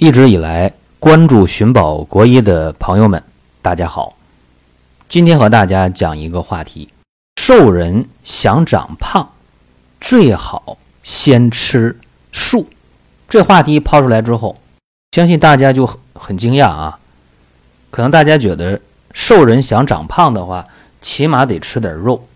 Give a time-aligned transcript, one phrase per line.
[0.00, 3.20] 一直以来关注寻宝国医的朋友们，
[3.60, 4.14] 大家好。
[5.08, 6.88] 今天和大家讲一个话题：
[7.42, 9.32] 瘦人想长胖，
[10.00, 11.98] 最好先吃
[12.32, 12.68] 素。
[13.28, 14.60] 这话题抛出来之后，
[15.10, 17.00] 相信大家就很很惊讶啊。
[17.90, 18.80] 可能大家觉得
[19.12, 20.64] 瘦人想长胖的话，
[21.00, 22.28] 起码得吃点肉，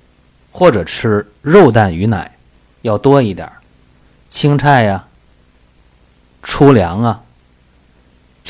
[0.51, 2.37] 或者吃肉蛋鱼奶
[2.81, 3.49] 要多一点，
[4.29, 5.05] 青菜呀、
[6.43, 7.23] 粗粮啊。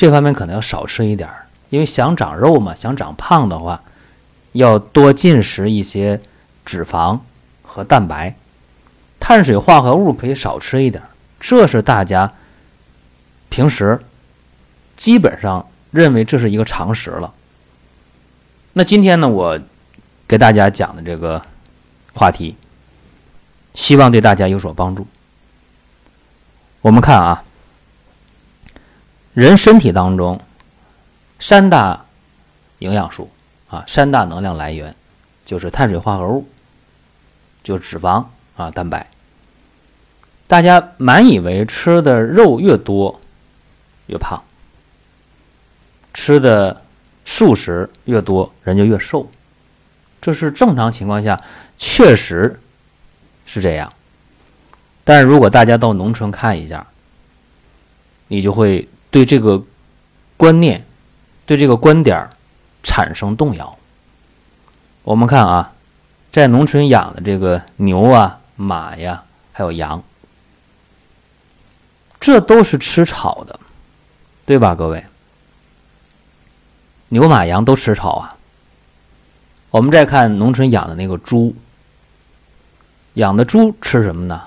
[0.03, 3.81] 这方面可能要少吃一点儿，因为想长肉嘛，想长胖的话，
[4.51, 6.19] 要多进食一些
[6.65, 7.17] 脂肪
[7.61, 8.35] 和蛋白，
[9.17, 11.07] 碳水化合物可以少吃一点儿，
[11.39, 12.33] 这是大家
[13.47, 13.97] 平时
[14.97, 17.33] 基本上认为这是一个常识了。
[18.73, 19.57] 那今天呢，我
[20.27, 21.41] 给大家讲的这个
[22.13, 22.57] 话题，
[23.73, 25.07] 希望对大家有所帮助。
[26.81, 27.41] 我们看啊。
[29.33, 30.39] 人身体当中，
[31.39, 32.05] 三大
[32.77, 33.31] 营养素
[33.67, 34.95] 啊，三大能量来源
[35.43, 36.47] 就是碳水化合物，
[37.63, 38.23] 就脂肪
[38.55, 39.07] 啊，蛋白。
[40.45, 43.19] 大家满以为吃的肉越多
[44.05, 44.43] 越胖，
[46.13, 46.83] 吃的
[47.25, 49.27] 素食越多人就越瘦，
[50.21, 51.41] 这是正常情况下
[51.79, 52.59] 确实
[53.47, 53.91] 是这样。
[55.03, 56.85] 但是如果大家到农村看一下，
[58.27, 58.87] 你就会。
[59.13, 59.63] 对这个
[60.37, 60.83] 观念，
[61.45, 62.27] 对这个观点
[62.81, 63.77] 产生动摇。
[65.03, 65.71] 我们看啊，
[66.31, 70.01] 在农村养的这个牛啊、马呀，还有羊，
[72.19, 73.59] 这都是吃草的，
[74.47, 74.73] 对吧？
[74.73, 75.05] 各位，
[77.09, 78.35] 牛马羊都吃草啊。
[79.69, 81.55] 我们再看农村养的那个猪，
[83.13, 84.41] 养的猪吃什么呢？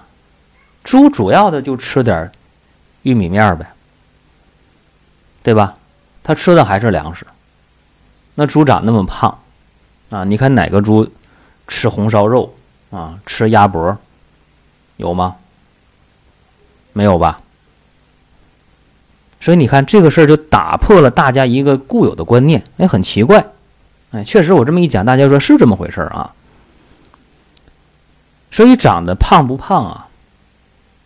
[0.83, 2.33] 猪主要的就吃点
[3.03, 3.70] 玉米面呗。
[5.47, 5.77] 对吧？
[6.25, 7.25] 它吃的还是粮食。
[8.35, 9.39] 那猪长那么胖，
[10.11, 11.09] 啊，你看哪个猪
[11.69, 12.53] 吃红烧肉
[12.91, 13.21] 啊？
[13.27, 13.97] 吃鸭脖
[14.97, 15.37] 有吗？
[16.93, 17.41] 没有吧？
[19.41, 22.65] 所以你看这个事儿就打破了大家一个固有的观念。
[22.79, 23.47] 哎，很奇怪，
[24.11, 26.35] 哎，确实我这么一讲，大家说是这么回事儿啊。
[28.51, 30.09] 所以长得胖不胖啊，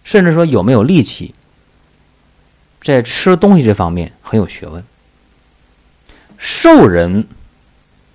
[0.02, 1.34] 甚至说有没有力气？
[2.82, 4.84] 在吃东西这方面很有学问。
[6.38, 7.26] 瘦人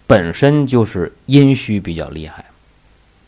[0.08, 2.46] 本身就是阴虚比较厉害，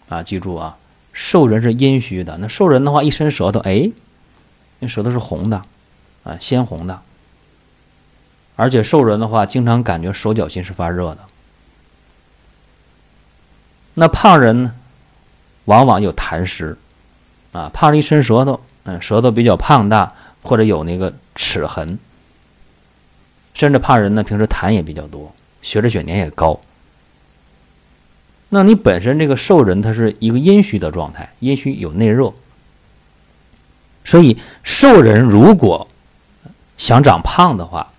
[0.09, 0.77] 啊，记住啊，
[1.13, 2.37] 瘦人是阴虚的。
[2.39, 3.91] 那瘦人的话，一伸舌头，哎，
[4.79, 5.61] 那舌头是红的，
[6.23, 6.99] 啊，鲜红的。
[8.55, 11.19] 而且瘦人的话，经常感觉手脚心是发热的。
[13.93, 14.73] 那胖人呢，
[15.65, 16.75] 往往有痰湿，
[17.51, 20.15] 啊，胖人一伸舌头，嗯，舌头比较胖大。
[20.41, 21.99] 或者有那个齿痕，
[23.53, 26.59] 甚至胖人呢，平时痰也比较多，血脂血粘也高。
[28.49, 32.33] 那你本身这个瘦人，他是一个阴虚的状态，阴虚有内热，
[34.05, 35.87] 所以瘦人如果
[36.77, 37.91] 想长胖的话，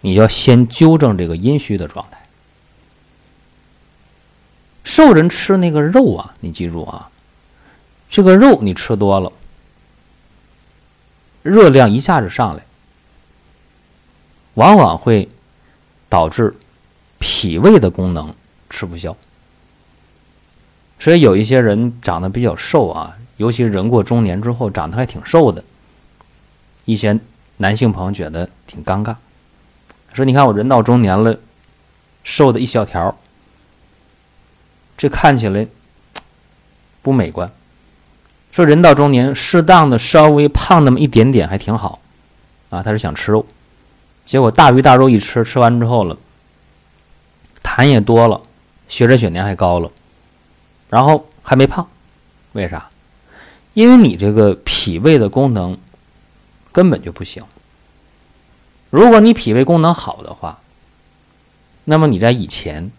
[0.00, 2.18] 你要先纠正这个阴虚的状态。
[4.82, 7.08] 瘦人吃那个肉啊，你记住啊，
[8.10, 9.30] 这个肉你吃多了。
[11.42, 12.62] 热量一下子上来，
[14.54, 15.28] 往往会
[16.08, 16.54] 导致
[17.18, 18.34] 脾胃的功能
[18.68, 19.16] 吃不消。
[20.98, 25.62] 所以有一些人长得比较瘦啊，尤其人过中年之后长得还挺瘦的，
[26.84, 27.18] 一些
[27.58, 29.14] 男性朋友觉得挺尴尬，
[30.12, 31.38] 说：“你看我人到中年了，
[32.24, 33.16] 瘦的一小条，
[34.96, 35.66] 这看起来
[37.00, 37.50] 不美观。”
[38.58, 42.00] 说人到中年，适当的稍微胖那么一点点还挺好，
[42.70, 43.46] 啊，他是想吃肉，
[44.26, 46.18] 结果大鱼大肉一吃，吃完之后了，
[47.62, 48.40] 痰也多了，
[48.88, 49.88] 血脂血粘还高了，
[50.90, 51.86] 然后还没胖，
[52.50, 52.90] 为啥？
[53.74, 55.78] 因为你这个脾胃的功能
[56.72, 57.40] 根本就不行。
[58.90, 60.58] 如果你脾胃功能好的话，
[61.84, 62.90] 那么你在以前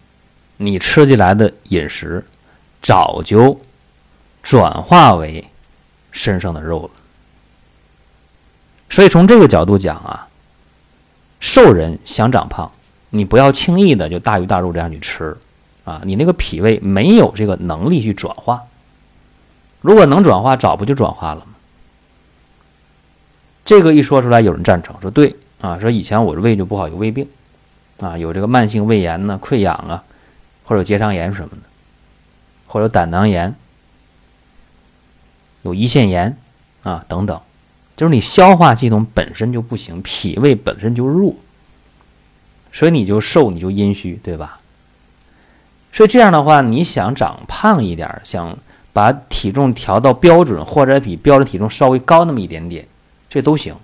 [0.56, 2.24] 你吃进来的饮食
[2.80, 3.60] 早就。
[4.42, 5.44] 转化为
[6.12, 6.90] 身上的肉了，
[8.88, 10.28] 所以从这个角度讲啊，
[11.38, 12.70] 瘦人想长胖，
[13.10, 15.36] 你不要轻易的就大鱼大肉这样去吃
[15.84, 18.62] 啊，你那个脾胃没有这个能力去转化。
[19.80, 21.46] 如果能转化，早不就转化了吗？
[23.64, 27.28] 这个一说出来，有人赞成说对啊，说以前我的胃就不好，有胃病
[28.00, 30.02] 啊，有这个慢性胃炎呢、溃疡啊，
[30.64, 31.62] 或者结肠炎什么的，
[32.66, 33.54] 或者胆囊炎。
[35.62, 36.36] 有胰腺炎
[36.82, 37.40] 啊等等，
[37.96, 41.34] 就是你消化系统本身就不行，脾胃本身就弱，
[42.72, 44.58] 所以你就瘦，你就阴虚，对吧？
[45.92, 48.56] 所以这样的话，你想长胖一点，想
[48.92, 52.86] 把体重调到标准，或者比标准体重稍微高那么一点点，
[53.28, 53.74] 这都行。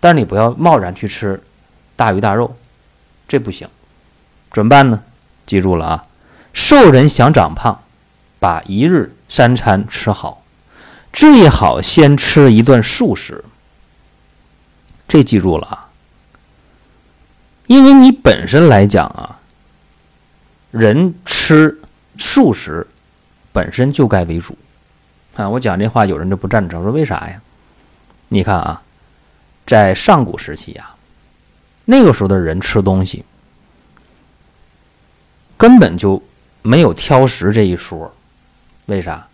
[0.00, 1.42] 但是你不要贸然去吃
[1.96, 2.56] 大鱼大肉，
[3.26, 3.68] 这不行。
[4.50, 5.02] 怎么办呢？
[5.46, 6.06] 记住了啊，
[6.52, 7.82] 瘦人想长胖，
[8.38, 10.42] 把一日三餐吃好，
[11.12, 13.44] 最好先吃一顿素食。
[15.06, 15.88] 这记住了啊，
[17.66, 19.36] 因为你本身来讲啊。
[20.70, 21.80] 人吃
[22.18, 22.86] 素食
[23.52, 24.56] 本身就该为主
[25.34, 25.48] 啊！
[25.48, 27.40] 我讲这话，有人就不赞成，说为啥呀？
[28.28, 28.82] 你看啊，
[29.66, 30.90] 在上古时期呀，
[31.86, 33.24] 那个时候的人吃东西
[35.56, 36.22] 根本就
[36.60, 38.14] 没有挑食这一说。
[38.86, 39.27] 为啥？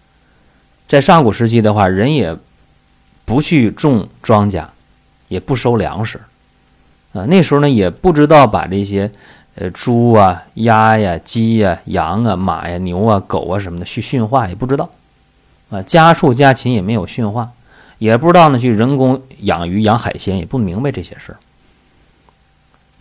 [0.94, 2.36] 在上古时期的话，人也
[3.24, 4.64] 不去种庄稼，
[5.26, 6.20] 也不收粮食
[7.12, 7.24] 啊。
[7.24, 9.10] 那时候呢，也不知道把这些。
[9.56, 14.90] 呃，猪啊、鸭呀、鸡呀、羊啊、马呀、牛啊、狗啊什么的去驯化也不知道，
[15.70, 17.48] 啊，家畜家禽也没有驯化，
[17.98, 21.38] 也不知道呢去人工养鱼养海鲜，也不明白这些事儿。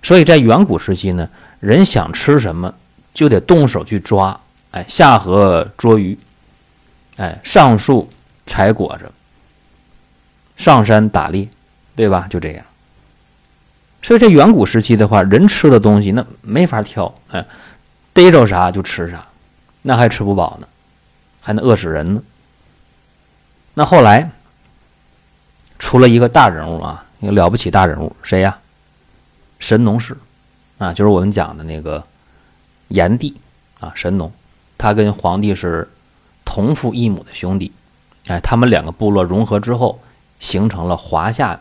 [0.03, 1.27] 所以在远古时期呢，
[1.59, 2.71] 人想吃什么
[3.15, 6.15] 就得动手去抓，哎，下河捉鱼，
[7.17, 8.09] 哎，上树
[8.45, 9.11] 采果子，
[10.57, 11.47] 上山打猎，
[11.95, 12.27] 对吧？
[12.29, 12.65] 就这样。
[14.01, 17.45] 所以，这远古时期的话，人吃的东西那没法挑，哎，
[18.13, 19.25] 逮着啥就吃啥，
[19.81, 20.67] 那还吃不饱呢，
[21.41, 22.21] 还能饿死人呢。
[23.75, 24.29] 那后来
[25.79, 28.59] 出了一个大人物啊，一个了不起大人物，谁呀？
[29.59, 30.17] 神农氏
[30.77, 32.05] 啊，就是我们讲的那个
[32.89, 33.33] 炎帝
[33.79, 34.29] 啊，神农，
[34.77, 35.89] 他跟黄帝是
[36.45, 37.71] 同父异母的兄弟，
[38.27, 39.99] 哎，他们两个部落融合之后，
[40.39, 41.59] 形成了华夏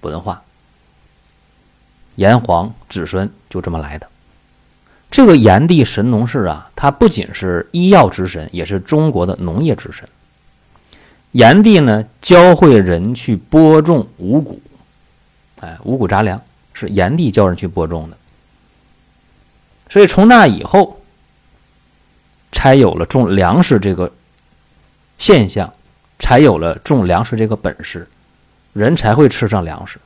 [0.00, 0.42] 文化。
[2.16, 4.08] 炎黄子孙就这么来的。
[5.10, 10.08] 这个炎帝神农氏啊，他不仅是医药之神，也是中国的农业之神。
[11.32, 14.60] 炎帝呢，教会人去播种五谷，
[15.60, 16.40] 哎，五谷杂粮
[16.74, 18.16] 是炎帝教人去播种的。
[19.88, 20.98] 所以从那以后，
[22.50, 24.12] 才有了种粮食这个
[25.22, 25.72] 现象，
[26.18, 28.08] 才有了种粮食这个本事，
[28.72, 30.00] 人才会吃上粮食。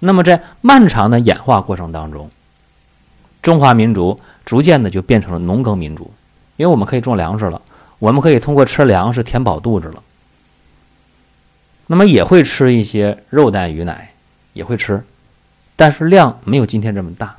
[0.00, 2.28] 那么，在漫长的演化过程当中，
[3.40, 6.12] 中华民族逐渐的就变成了农耕民族，
[6.56, 7.62] 因为我们可以种粮食了，
[8.00, 10.02] 我们可以通过吃粮食填饱肚子了。
[11.86, 14.12] 那么也会吃一些肉蛋鱼奶，
[14.54, 15.04] 也会吃，
[15.76, 17.38] 但是量没有今天这么大。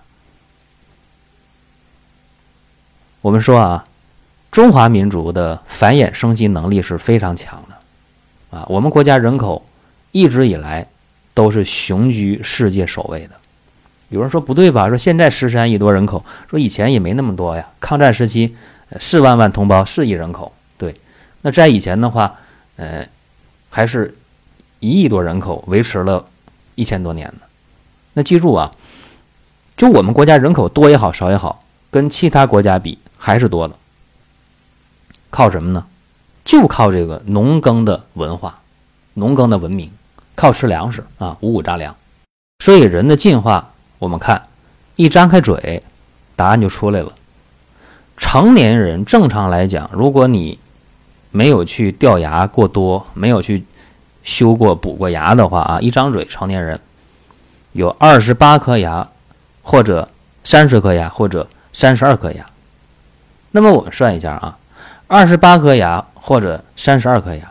[3.19, 3.83] 我们说啊，
[4.55, 9.65] 中华民族的繁衍生息能力是非常强的，啊，我们国家人口
[10.13, 10.87] 一直以来。
[11.33, 13.31] 都是雄居世界首位的。
[14.07, 14.87] 有人说不对吧？
[14.87, 17.67] 说现在十三亿多人口，说以前也没那么多呀。
[17.81, 18.55] 抗战时期，
[19.01, 20.53] 四万万同胞，四亿人口。
[20.77, 20.95] 对，
[21.41, 22.33] 那在以前的话，
[22.77, 23.05] 呃，
[23.69, 24.15] 还是
[24.79, 26.23] 一亿多人口，维持了
[26.75, 27.41] 一千多年呢。
[28.13, 28.71] 那记住啊，
[29.75, 33.75] 就我们国家人口多也好，少也好，跟其他国家比还是多的。
[35.35, 35.85] 靠什么呢？
[36.45, 38.61] 就靠这个农耕的文化，
[39.15, 39.91] 农耕的文明。
[40.33, 41.93] 靠吃粮食啊，五谷杂粮。
[42.59, 44.47] 所以人的进化，我们看，
[44.95, 45.83] 一张开嘴，
[46.37, 47.11] 答案就出来了。
[48.15, 50.57] 成年人正常来讲，如果你
[51.31, 53.65] 没有去掉牙过多，没有去
[54.23, 56.79] 修过补过牙的话啊，一张嘴，成年人
[57.73, 59.05] 有二十八颗牙，
[59.61, 60.07] 或者
[60.45, 62.45] 三十颗牙，或者三十二颗牙。
[63.51, 64.57] 那么我们算一下啊，
[65.07, 67.49] 二十八颗牙或者三十二颗牙，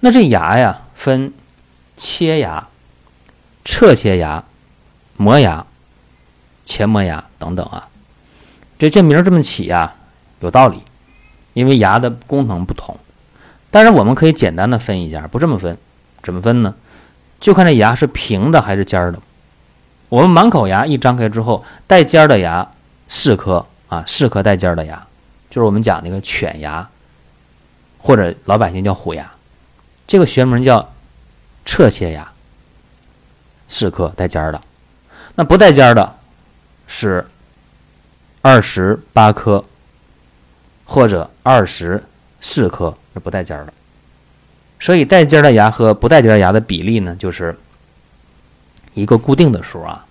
[0.00, 1.32] 那这牙呀分。
[1.98, 2.68] 切牙、
[3.64, 4.44] 侧切牙、
[5.16, 5.64] 磨牙、
[6.62, 7.88] 前磨牙等等啊，
[8.78, 9.94] 这这名这么起呀，
[10.40, 10.82] 有道理，
[11.54, 12.98] 因为牙的功能不同。
[13.70, 15.78] 但是我们可以简单的分一下，不这么分，
[16.22, 16.74] 怎么分呢？
[17.40, 19.18] 就看这牙是平的还是尖的。
[20.10, 22.70] 我们满口牙一张开之后，带尖的牙
[23.08, 25.06] 四颗啊，四颗带尖的牙，
[25.56, 26.86] 就是我们讲那个犬牙，
[27.96, 29.32] 或者老百姓叫虎牙，
[30.06, 30.92] 这个学名叫。
[31.68, 32.32] 侧切牙，
[33.66, 34.60] 四颗带尖儿的，
[35.34, 36.18] 那不带尖儿的，
[36.86, 37.26] 是
[38.40, 39.64] 二十八颗，
[40.84, 42.00] 或者二十
[42.40, 43.74] 四颗是不带尖儿的。
[44.78, 47.58] 所以带尖儿的牙和不带尖儿牙的比例呢，就是
[48.94, 50.06] 一个固定的数啊，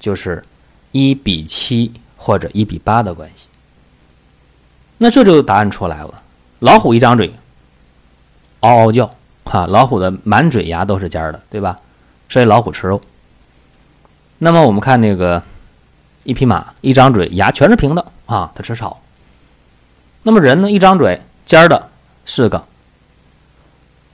[0.00, 0.42] 就是
[0.90, 3.46] 一比七或者一比八的关系。
[5.02, 6.22] 那这就答案出来了，
[6.58, 7.32] 老虎一张嘴，
[8.60, 9.10] 嗷嗷叫。
[9.46, 11.78] 哈，老虎的满嘴牙都是尖的，对吧？
[12.28, 13.00] 所以老虎吃肉。
[14.36, 15.42] 那么我们看那个
[16.22, 19.00] 一匹马，一张嘴牙全是平的啊，它吃草。
[20.22, 21.88] 那么人呢，一张嘴尖儿的
[22.26, 22.62] 四个，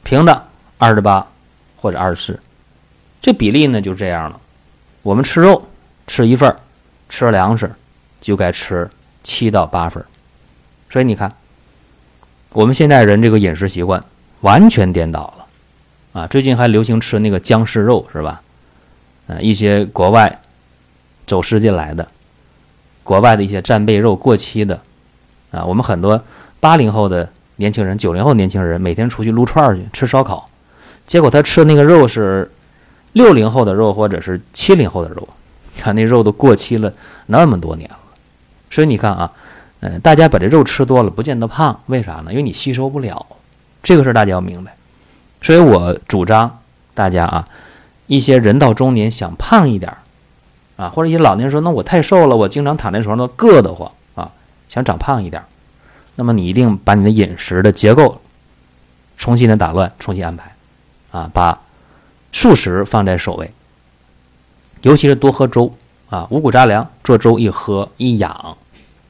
[0.04, 0.46] 平的
[0.78, 1.26] 二十八
[1.76, 2.40] 或者二十四，
[3.20, 4.40] 这比例呢就这样了。
[5.02, 5.66] 我们吃肉
[6.06, 6.54] 吃一份
[7.08, 7.74] 吃粮食
[8.20, 8.88] 就该吃
[9.24, 10.02] 七到八份
[10.88, 11.30] 所以你看，
[12.50, 14.02] 我们现在人这个饮食习惯
[14.40, 15.46] 完全颠倒了
[16.20, 16.26] 啊！
[16.28, 18.40] 最近还流行吃那个僵尸肉，是吧？
[19.26, 20.40] 呃，一些国外
[21.26, 22.06] 走私进来的，
[23.02, 24.80] 国外的一些战备肉过期的
[25.50, 26.22] 啊，我们很多
[26.60, 30.48] 八零后的年轻人、九零后年轻人每天出去撸串去吃烧烤，
[31.06, 32.50] 结果他吃的那个肉是
[33.12, 35.28] 六零后的肉或者是七零后的肉，
[35.76, 36.92] 看那肉都过期了
[37.26, 37.98] 那么多年了，
[38.70, 39.32] 所以你看啊。
[39.80, 42.30] 嗯，大家把这肉吃多了，不见得胖，为啥呢？
[42.30, 43.26] 因为你吸收不了，
[43.82, 44.74] 这个事儿大家要明白。
[45.42, 46.58] 所以我主张
[46.94, 47.46] 大家啊，
[48.06, 49.94] 一些人到中年想胖一点
[50.76, 54.32] 啊，或者一些老年人说，那我太瘦了，我经常躺在床上硌得慌啊，
[54.68, 55.44] 想长胖一点，
[56.14, 58.20] 那么你一定把你的饮食的结构
[59.18, 60.54] 重新的打乱，重新安排
[61.10, 61.60] 啊，把
[62.32, 63.50] 素食放在首位，
[64.80, 65.70] 尤其是多喝粥
[66.08, 68.56] 啊，五谷杂粮做粥一喝一养。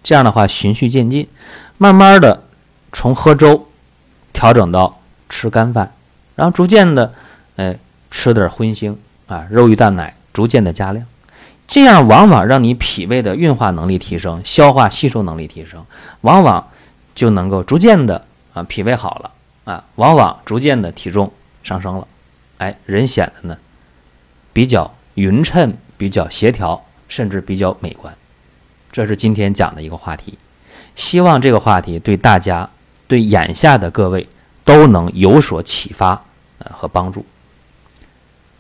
[0.07, 1.29] 这样的话，循序渐进，
[1.79, 2.45] 慢慢的
[2.93, 3.67] 从喝粥
[4.33, 5.93] 调整到吃干饭，
[6.37, 7.13] 然后逐渐的，
[7.57, 7.77] 哎，
[8.09, 8.95] 吃点荤腥
[9.27, 11.05] 啊，肉鱼蛋奶，逐渐的加量，
[11.67, 15.85] 这样往往让你脾胃的运化能力提升，消化吸收能力提升，
[16.21, 16.65] 往往
[17.17, 19.33] 就能够逐渐的啊，脾胃好了
[19.65, 21.33] 啊，往往逐渐的体重
[21.65, 22.07] 上升了，
[22.59, 23.59] 哎，人显得呢
[24.53, 28.15] 比较匀称，比较协调，甚至比较美观。
[28.93, 30.39] 这是今天讲的一个话题，
[30.95, 32.69] 希望这个话题对大家、
[33.07, 34.27] 对眼下的各位
[34.65, 36.25] 都能有所启发，
[36.59, 37.25] 呃和帮助。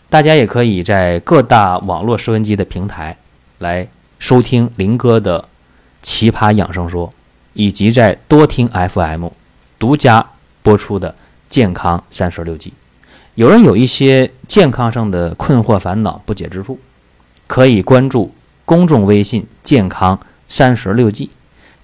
[0.08, 3.16] 大家也可以在各大网络收音机的平台
[3.58, 5.40] 来收听林哥的
[6.02, 7.08] 《奇葩养生说》，
[7.54, 9.28] 以及在多听 FM
[9.78, 10.24] 独家
[10.62, 11.10] 播出的
[11.48, 12.70] 《健康三十六计》。
[13.34, 16.78] 有人有一些健康上的困惑、烦恼、不解之处，
[17.46, 18.32] 可以关注。
[18.66, 21.30] 公众微信“健康三十六计”，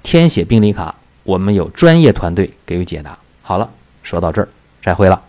[0.02, 3.16] 填写病历卡，我们有专业团队给予解答。
[3.40, 3.70] 好了，
[4.02, 4.48] 说到这儿，
[4.82, 5.22] 再会了。